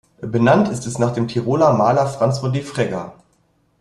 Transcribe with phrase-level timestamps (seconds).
[0.23, 3.13] Benannt ist es nach dem Tiroler Maler Franz von Defregger.